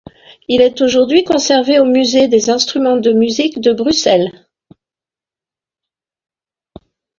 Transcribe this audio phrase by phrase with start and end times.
[0.47, 4.31] Il est aujourd'hui conservé au Musée des instruments de musique de Bruxelles.